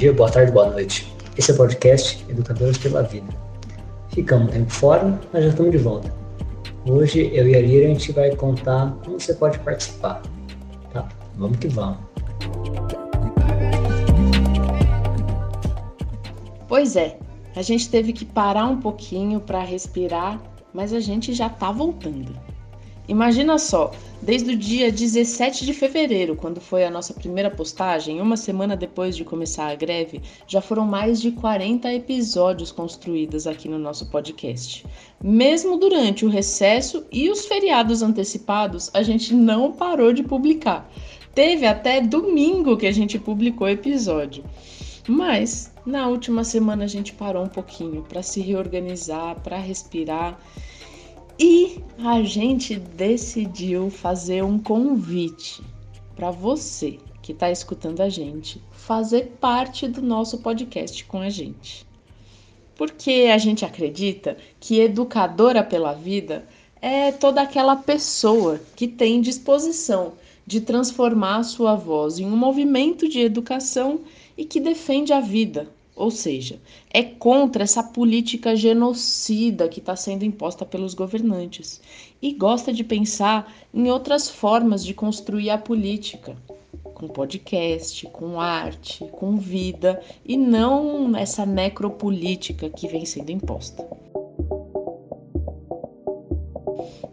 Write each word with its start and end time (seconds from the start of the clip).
dia, 0.00 0.14
boa 0.14 0.30
tarde, 0.30 0.50
boa 0.50 0.70
noite. 0.70 1.12
Esse 1.36 1.50
é 1.50 1.54
o 1.54 1.58
podcast 1.58 2.24
Educadores 2.26 2.78
pela 2.78 3.02
Vida. 3.02 3.28
Ficamos 4.08 4.48
um 4.48 4.50
tempo 4.50 4.70
fora, 4.72 5.20
mas 5.30 5.44
já 5.44 5.50
estamos 5.50 5.72
de 5.72 5.76
volta. 5.76 6.10
Hoje 6.86 7.30
eu 7.34 7.46
e 7.46 7.54
a 7.54 7.60
Lira 7.60 7.84
a 7.84 7.88
gente 7.88 8.10
vai 8.10 8.34
contar 8.34 8.96
como 9.04 9.20
você 9.20 9.34
pode 9.34 9.58
participar. 9.58 10.22
Tá? 10.90 11.06
Vamos 11.36 11.58
que 11.58 11.68
vamos. 11.68 11.98
Pois 16.66 16.96
é, 16.96 17.18
a 17.54 17.60
gente 17.60 17.90
teve 17.90 18.14
que 18.14 18.24
parar 18.24 18.64
um 18.64 18.80
pouquinho 18.80 19.38
para 19.38 19.60
respirar, 19.60 20.40
mas 20.72 20.94
a 20.94 21.00
gente 21.00 21.34
já 21.34 21.50
tá 21.50 21.70
voltando. 21.70 22.32
Imagina 23.10 23.58
só, 23.58 23.90
desde 24.22 24.52
o 24.52 24.56
dia 24.56 24.92
17 24.92 25.66
de 25.66 25.74
fevereiro, 25.74 26.36
quando 26.36 26.60
foi 26.60 26.84
a 26.84 26.90
nossa 26.92 27.12
primeira 27.12 27.50
postagem, 27.50 28.20
uma 28.20 28.36
semana 28.36 28.76
depois 28.76 29.16
de 29.16 29.24
começar 29.24 29.66
a 29.66 29.74
greve, 29.74 30.22
já 30.46 30.60
foram 30.60 30.86
mais 30.86 31.20
de 31.20 31.32
40 31.32 31.92
episódios 31.92 32.70
construídos 32.70 33.48
aqui 33.48 33.68
no 33.68 33.80
nosso 33.80 34.08
podcast. 34.10 34.86
Mesmo 35.20 35.76
durante 35.76 36.24
o 36.24 36.28
recesso 36.28 37.04
e 37.10 37.28
os 37.28 37.46
feriados 37.46 38.00
antecipados, 38.00 38.88
a 38.94 39.02
gente 39.02 39.34
não 39.34 39.72
parou 39.72 40.12
de 40.12 40.22
publicar. 40.22 40.88
Teve 41.34 41.66
até 41.66 42.00
domingo 42.00 42.76
que 42.76 42.86
a 42.86 42.92
gente 42.92 43.18
publicou 43.18 43.68
episódio. 43.68 44.44
Mas 45.08 45.72
na 45.84 46.06
última 46.06 46.44
semana 46.44 46.84
a 46.84 46.88
gente 46.88 47.12
parou 47.12 47.42
um 47.42 47.48
pouquinho 47.48 48.02
para 48.02 48.22
se 48.22 48.40
reorganizar, 48.40 49.34
para 49.40 49.56
respirar 49.56 50.38
e 51.42 51.82
a 52.04 52.22
gente 52.22 52.76
decidiu 52.76 53.88
fazer 53.88 54.44
um 54.44 54.58
convite 54.58 55.62
para 56.14 56.30
você 56.30 56.98
que 57.22 57.32
está 57.32 57.50
escutando 57.50 58.02
a 58.02 58.10
gente 58.10 58.62
fazer 58.72 59.38
parte 59.40 59.88
do 59.88 60.02
nosso 60.02 60.38
podcast 60.38 61.02
com 61.06 61.20
a 61.20 61.30
gente. 61.30 61.86
Porque 62.76 63.30
a 63.32 63.38
gente 63.38 63.64
acredita 63.64 64.36
que 64.60 64.80
educadora 64.80 65.64
pela 65.64 65.94
vida 65.94 66.46
é 66.82 67.10
toda 67.10 67.40
aquela 67.40 67.74
pessoa 67.74 68.60
que 68.76 68.86
tem 68.86 69.22
disposição 69.22 70.12
de 70.46 70.60
transformar 70.60 71.36
a 71.36 71.44
sua 71.44 71.74
voz 71.74 72.18
em 72.18 72.26
um 72.26 72.36
movimento 72.36 73.08
de 73.08 73.18
educação 73.18 74.00
e 74.36 74.44
que 74.44 74.60
defende 74.60 75.10
a 75.10 75.20
vida, 75.20 75.68
ou 75.94 76.10
seja, 76.10 76.60
é 76.92 77.02
contra 77.02 77.64
essa 77.64 77.82
política 77.82 78.56
genocida 78.56 79.68
que 79.68 79.80
está 79.80 79.94
sendo 79.94 80.24
imposta 80.24 80.64
pelos 80.64 80.94
governantes 80.94 81.80
e 82.22 82.32
gosta 82.32 82.72
de 82.72 82.82
pensar 82.82 83.52
em 83.72 83.90
outras 83.90 84.28
formas 84.28 84.84
de 84.84 84.94
construir 84.94 85.50
a 85.50 85.58
política, 85.58 86.36
com 86.94 87.08
podcast, 87.08 88.06
com 88.08 88.40
arte, 88.40 89.04
com 89.12 89.36
vida 89.36 90.02
e 90.24 90.36
não 90.36 91.16
essa 91.16 91.44
necropolítica 91.44 92.68
que 92.68 92.88
vem 92.88 93.04
sendo 93.04 93.30
imposta. 93.30 93.86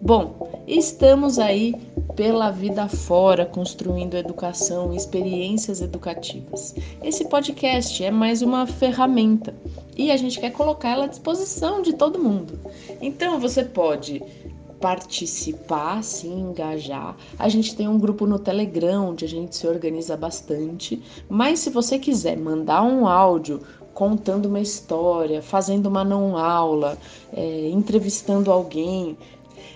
Bom, 0.00 0.64
estamos 0.66 1.38
aí 1.38 1.74
pela 2.18 2.50
vida 2.50 2.88
fora, 2.88 3.46
construindo 3.46 4.16
educação, 4.16 4.92
experiências 4.92 5.80
educativas. 5.80 6.74
Esse 7.00 7.24
podcast 7.26 8.02
é 8.02 8.10
mais 8.10 8.42
uma 8.42 8.66
ferramenta 8.66 9.54
e 9.96 10.10
a 10.10 10.16
gente 10.16 10.40
quer 10.40 10.50
colocar 10.50 10.88
ela 10.88 11.04
à 11.04 11.06
disposição 11.06 11.80
de 11.80 11.92
todo 11.92 12.18
mundo. 12.18 12.58
Então 13.00 13.38
você 13.38 13.62
pode 13.62 14.20
participar, 14.80 16.02
se 16.02 16.26
engajar. 16.26 17.16
A 17.38 17.48
gente 17.48 17.76
tem 17.76 17.86
um 17.86 18.00
grupo 18.00 18.26
no 18.26 18.40
Telegram 18.40 19.10
onde 19.10 19.24
a 19.24 19.28
gente 19.28 19.54
se 19.54 19.68
organiza 19.68 20.16
bastante. 20.16 21.00
Mas 21.28 21.60
se 21.60 21.70
você 21.70 22.00
quiser 22.00 22.36
mandar 22.36 22.82
um 22.82 23.06
áudio 23.06 23.60
contando 23.94 24.46
uma 24.46 24.60
história, 24.60 25.42
fazendo 25.42 25.86
uma 25.86 26.04
não 26.04 26.36
aula, 26.36 26.96
é, 27.32 27.68
entrevistando 27.68 28.50
alguém, 28.52 29.16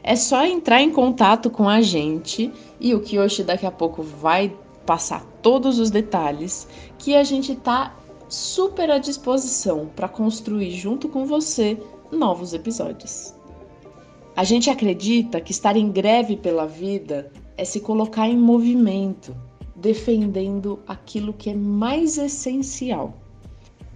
é 0.02 0.16
só 0.16 0.44
entrar 0.44 0.82
em 0.82 0.90
contato 0.90 1.50
com 1.50 1.68
a 1.68 1.80
gente 1.80 2.52
e 2.80 2.94
o 2.94 3.00
Kiyoshi 3.00 3.42
daqui 3.42 3.66
a 3.66 3.70
pouco 3.70 4.02
vai 4.02 4.54
passar 4.84 5.24
todos 5.40 5.78
os 5.78 5.90
detalhes 5.90 6.66
que 6.98 7.14
a 7.14 7.24
gente 7.24 7.54
tá 7.54 7.96
super 8.28 8.90
à 8.90 8.98
disposição 8.98 9.90
para 9.94 10.08
construir 10.08 10.70
junto 10.70 11.08
com 11.08 11.26
você 11.26 11.78
novos 12.10 12.54
episódios. 12.54 13.34
A 14.34 14.44
gente 14.44 14.70
acredita 14.70 15.40
que 15.40 15.52
estar 15.52 15.76
em 15.76 15.90
greve 15.90 16.36
pela 16.36 16.66
vida 16.66 17.30
é 17.56 17.64
se 17.64 17.80
colocar 17.80 18.28
em 18.28 18.36
movimento, 18.36 19.36
defendendo 19.76 20.80
aquilo 20.86 21.34
que 21.34 21.50
é 21.50 21.54
mais 21.54 22.16
essencial. 22.16 23.14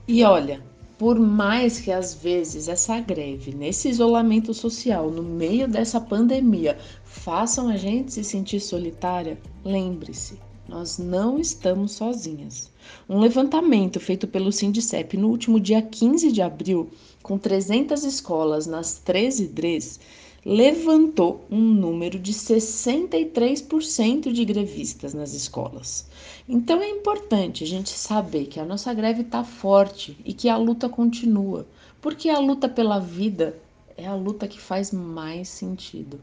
E 0.07 0.23
olha, 0.23 0.63
por 0.99 1.19
mais 1.19 1.79
que 1.79 1.93
às 1.93 2.15
vezes 2.15 2.69
essa 2.69 2.99
greve, 3.01 3.55
nesse 3.55 3.89
isolamento 3.89 4.55
social, 4.55 5.11
no 5.11 5.23
meio 5.23 5.69
dessa 5.69 6.01
pandemia, 6.01 6.79
façam 7.05 7.69
a 7.69 7.77
gente 7.77 8.13
se 8.13 8.25
sentir 8.25 8.61
solitária, 8.61 9.39
lembre-se, 9.65 10.39
nós 10.69 10.99
não 10.99 11.39
estamos 11.39 11.93
sozinhas. 11.93 12.71
Um 13.09 13.21
levantamento 13.21 14.01
feito 14.01 14.27
pelo 14.27 14.51
Sindicep 14.51 15.17
no 15.17 15.29
último 15.29 15.61
dia 15.61 15.83
15 15.83 16.33
de 16.33 16.43
abril, 16.43 16.89
com 17.23 17.39
300 17.39 18.03
escolas 18.05 18.67
nas 18.67 18.99
13 18.99 19.49
DREs, 19.49 20.01
levantou 20.49 21.45
um 21.51 21.61
número 21.61 22.21
de 22.21 22.33
63% 22.33 24.31
de 24.31 24.45
grevistas 24.45 25.13
nas 25.13 25.35
escolas. 25.35 26.07
Então 26.49 26.81
é 26.81 26.89
importante 26.89 27.65
a 27.65 27.67
gente 27.67 27.91
saber 27.91 28.47
que 28.47 28.61
a 28.61 28.65
nossa 28.65 28.95
greve 28.95 29.23
está 29.23 29.43
forte 29.43 30.17
e 30.25 30.33
que 30.33 30.49
a 30.49 30.57
luta 30.57 30.89
continua, 30.89 31.67
porque 32.01 32.29
a 32.29 32.39
luta 32.39 32.69
pela 32.69 33.01
vida 33.01 33.59
é 33.97 34.07
a 34.07 34.15
luta 34.15 34.47
que 34.47 34.61
faz 34.61 34.93
mais 34.93 35.49
sentido. 35.49 36.21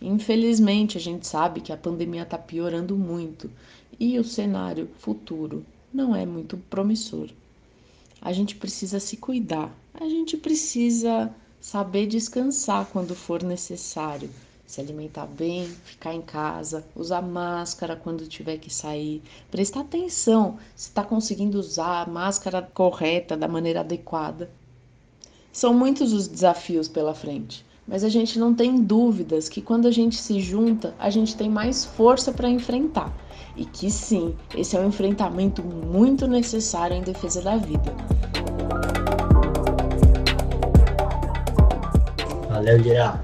Infelizmente, 0.00 0.96
a 0.96 1.00
gente 1.00 1.26
sabe 1.26 1.60
que 1.60 1.72
a 1.72 1.76
pandemia 1.76 2.22
está 2.22 2.38
piorando 2.38 2.96
muito 2.96 3.50
e 3.98 4.16
o 4.16 4.22
cenário 4.22 4.88
futuro 5.00 5.66
não 5.92 6.14
é 6.14 6.24
muito 6.24 6.56
promissor. 6.70 7.30
A 8.22 8.32
gente 8.32 8.54
precisa 8.54 9.00
se 9.00 9.16
cuidar, 9.16 9.76
a 9.92 10.08
gente 10.08 10.36
precisa 10.36 11.34
saber 11.60 12.06
descansar 12.06 12.86
quando 12.92 13.14
for 13.14 13.42
necessário, 13.42 14.30
se 14.66 14.80
alimentar 14.80 15.26
bem, 15.26 15.66
ficar 15.84 16.12
em 16.12 16.20
casa, 16.20 16.84
usar 16.94 17.22
máscara 17.22 17.96
quando 17.96 18.26
tiver 18.26 18.58
que 18.58 18.72
sair, 18.72 19.22
prestar 19.50 19.80
atenção 19.80 20.58
se 20.74 20.88
está 20.88 21.04
conseguindo 21.04 21.58
usar 21.58 22.02
a 22.02 22.10
máscara 22.10 22.62
correta, 22.74 23.36
da 23.36 23.46
maneira 23.46 23.80
adequada. 23.80 24.50
São 25.52 25.72
muitos 25.72 26.12
os 26.12 26.28
desafios 26.28 26.88
pela 26.88 27.14
frente, 27.14 27.64
mas 27.86 28.02
a 28.02 28.08
gente 28.08 28.38
não 28.38 28.52
tem 28.52 28.82
dúvidas 28.82 29.48
que 29.48 29.62
quando 29.62 29.86
a 29.86 29.90
gente 29.90 30.16
se 30.16 30.40
junta, 30.40 30.94
a 30.98 31.08
gente 31.08 31.36
tem 31.36 31.48
mais 31.48 31.84
força 31.84 32.32
para 32.32 32.50
enfrentar. 32.50 33.16
E 33.56 33.64
que 33.64 33.90
sim, 33.90 34.34
esse 34.54 34.76
é 34.76 34.80
um 34.80 34.88
enfrentamento 34.88 35.62
muito 35.62 36.26
necessário 36.26 36.96
em 36.96 37.02
defesa 37.02 37.40
da 37.40 37.56
vida. 37.56 37.94
Valeu, 42.56 42.78
Dirá. 42.78 43.22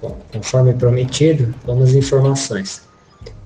Bom, 0.00 0.16
conforme 0.32 0.72
prometido, 0.72 1.52
vamos 1.66 1.88
às 1.90 1.94
informações. 1.96 2.80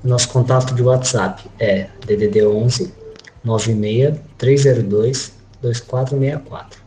Nosso 0.04 0.28
contato 0.28 0.74
de 0.74 0.82
WhatsApp 0.82 1.42
é 1.58 1.88
DDD 2.04 2.44
11 2.44 2.92
96 3.42 4.20
302 4.36 5.32
2464. 5.62 6.82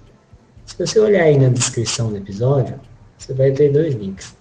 Se 0.64 0.78
você 0.78 1.00
olhar 1.00 1.24
aí 1.24 1.40
na 1.40 1.50
descrição 1.50 2.12
do 2.12 2.18
episódio, 2.18 2.80
você 3.18 3.34
vai 3.34 3.52
ter 3.52 3.72
dois 3.72 3.96
links. 3.96 4.36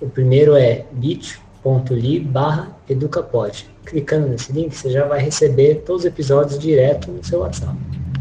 O 0.00 0.08
primeiro 0.08 0.54
é 0.54 0.84
bit.ly 0.92 2.20
barra 2.20 2.68
educapod. 2.88 3.68
Clicando 3.84 4.28
nesse 4.28 4.52
link, 4.52 4.76
você 4.76 4.90
já 4.90 5.08
vai 5.08 5.18
receber 5.18 5.82
todos 5.84 6.02
os 6.02 6.06
episódios 6.06 6.56
direto 6.56 7.10
no 7.10 7.24
seu 7.24 7.40
WhatsApp. 7.40 7.76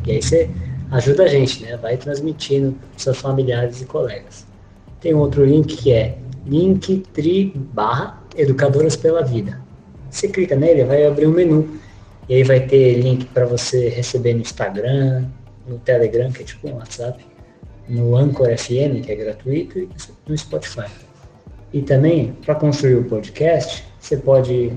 E 0.07 0.13
aí 0.13 0.23
você 0.23 0.49
ajuda 0.89 1.25
a 1.25 1.27
gente, 1.27 1.61
né? 1.61 1.77
Vai 1.77 1.97
transmitindo 1.97 2.71
para 2.71 2.97
seus 2.97 3.19
familiares 3.19 3.79
e 3.79 3.85
colegas. 3.85 4.51
Tem 5.03 5.13
outro 5.13 5.43
link 5.43 5.75
que 5.75 5.91
é 5.91 6.15
linktree 6.45 7.51
barra 7.73 8.23
educadoras 8.37 8.95
pela 8.95 9.21
vida. 9.21 9.59
Você 10.09 10.29
clica 10.29 10.55
nele, 10.55 10.85
vai 10.85 11.05
abrir 11.05 11.27
um 11.27 11.31
menu. 11.31 11.77
E 12.29 12.35
aí 12.35 12.43
vai 12.43 12.61
ter 12.61 13.01
link 13.01 13.25
para 13.25 13.45
você 13.45 13.89
receber 13.89 14.33
no 14.33 14.39
Instagram, 14.39 15.25
no 15.67 15.77
Telegram, 15.79 16.31
que 16.31 16.43
é 16.43 16.45
tipo 16.45 16.69
um 16.69 16.75
WhatsApp, 16.75 17.21
no 17.89 18.15
Anchor 18.15 18.47
FM, 18.57 19.03
que 19.03 19.11
é 19.11 19.15
gratuito, 19.15 19.77
e 19.77 19.89
no 20.25 20.37
Spotify. 20.37 20.89
E 21.73 21.81
também, 21.81 22.37
para 22.45 22.55
construir 22.55 22.95
o 22.95 23.03
podcast, 23.03 23.83
você 23.99 24.15
pode 24.15 24.71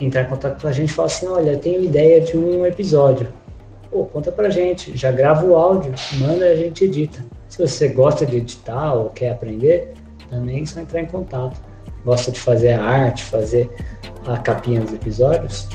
entrar 0.00 0.22
em 0.22 0.28
contato 0.28 0.62
com 0.62 0.68
a 0.68 0.72
gente 0.72 0.88
e 0.88 0.92
falar 0.94 1.06
assim, 1.08 1.26
olha, 1.26 1.50
eu 1.50 1.58
tenho 1.58 1.84
ideia 1.84 2.22
de 2.22 2.38
um 2.38 2.64
episódio. 2.64 3.28
Pô, 3.90 4.06
conta 4.06 4.32
pra 4.32 4.48
gente, 4.48 4.96
já 4.96 5.12
grava 5.12 5.44
o 5.44 5.54
áudio, 5.54 5.92
manda 6.18 6.46
a 6.46 6.56
gente 6.56 6.84
edita. 6.84 7.35
Se 7.48 7.58
você 7.58 7.88
gosta 7.88 8.26
de 8.26 8.36
editar 8.38 8.94
ou 8.94 9.10
quer 9.10 9.32
aprender, 9.32 9.94
também 10.28 10.62
é 10.62 10.66
só 10.66 10.80
entrar 10.80 11.00
em 11.00 11.06
contato. 11.06 11.60
Gosta 12.04 12.30
de 12.30 12.40
fazer 12.40 12.72
a 12.72 12.84
arte, 12.84 13.24
fazer 13.24 13.70
a 14.26 14.36
capinha 14.38 14.80
dos 14.80 14.92
episódios? 14.92 15.68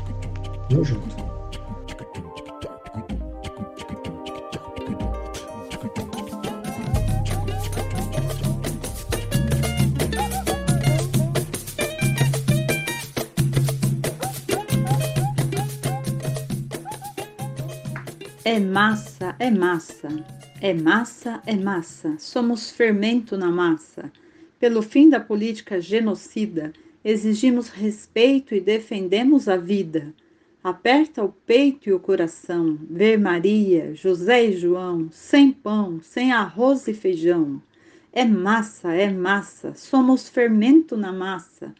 Tamo 0.69 0.83
junto. 0.83 1.30
É 18.53 18.59
massa, 18.59 19.33
é 19.39 19.49
massa. 19.49 20.09
É 20.59 20.73
massa, 20.73 21.41
é 21.45 21.55
massa. 21.55 22.17
Somos 22.19 22.69
fermento 22.69 23.37
na 23.37 23.49
massa. 23.49 24.11
Pelo 24.59 24.81
fim 24.81 25.07
da 25.07 25.21
política 25.21 25.79
genocida, 25.79 26.73
exigimos 27.01 27.69
respeito 27.69 28.53
e 28.53 28.59
defendemos 28.59 29.47
a 29.47 29.55
vida. 29.55 30.13
Aperta 30.61 31.23
o 31.23 31.29
peito 31.29 31.87
e 31.87 31.93
o 31.93 31.99
coração, 32.01 32.77
ver 32.89 33.17
Maria, 33.17 33.95
José 33.95 34.47
e 34.47 34.57
João, 34.57 35.07
sem 35.09 35.53
pão, 35.53 36.01
sem 36.01 36.33
arroz 36.33 36.89
e 36.89 36.93
feijão. 36.93 37.61
É 38.11 38.25
massa, 38.25 38.91
é 38.93 39.09
massa, 39.09 39.73
somos 39.75 40.27
fermento 40.27 40.97
na 40.97 41.13
massa. 41.13 41.73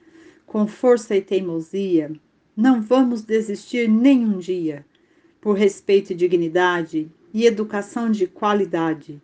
Com 0.46 0.66
força 0.66 1.18
e 1.18 1.22
teimosia, 1.22 2.14
não 2.56 2.82
vamos 2.82 3.24
desistir 3.24 3.90
nem 3.90 4.26
um 4.26 4.40
dia. 4.40 4.86
Por 5.42 5.58
respeito 5.58 6.14
e 6.14 6.16
dignidade 6.16 7.12
e 7.34 7.48
educação 7.48 8.12
de 8.12 8.28
qualidade. 8.28 9.20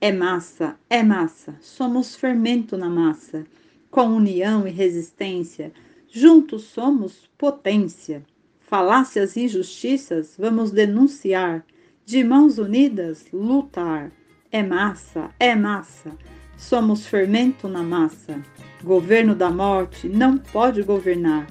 É 0.00 0.12
massa, 0.12 0.76
é 0.88 1.02
massa, 1.02 1.56
somos 1.60 2.14
fermento 2.14 2.76
na 2.76 2.88
massa. 2.88 3.44
Com 3.90 4.08
união 4.08 4.66
e 4.68 4.70
resistência, 4.70 5.72
juntos 6.08 6.62
somos 6.64 7.28
potência. 7.36 8.22
Falácias 8.60 9.36
e 9.36 9.42
injustiças 9.42 10.36
vamos 10.38 10.70
denunciar, 10.70 11.64
de 12.04 12.22
mãos 12.22 12.58
unidas 12.58 13.26
lutar. 13.32 14.12
É 14.52 14.62
massa, 14.62 15.30
é 15.40 15.56
massa, 15.56 16.12
somos 16.56 17.06
fermento 17.06 17.66
na 17.68 17.82
massa. 17.82 18.40
Governo 18.84 19.34
da 19.34 19.50
morte 19.50 20.08
não 20.08 20.38
pode 20.38 20.82
governar. 20.82 21.48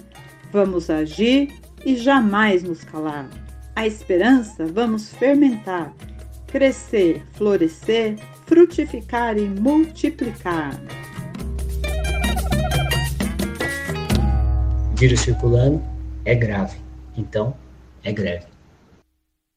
Vamos 0.51 0.89
agir 0.89 1.53
e 1.85 1.97
jamais 1.97 2.63
nos 2.63 2.83
calar. 2.83 3.44
A 3.75 3.85
esperança 3.85 4.65
vamos 4.65 5.13
fermentar, 5.13 5.93
crescer, 6.47 7.21
florescer, 7.33 8.15
frutificar 8.45 9.37
e 9.37 9.47
multiplicar. 9.47 10.79
Vírus 14.97 15.19
circulando 15.19 15.83
é 16.23 16.33
grave 16.33 16.85
então 17.17 17.55
é 18.03 18.11
greve. 18.11 18.54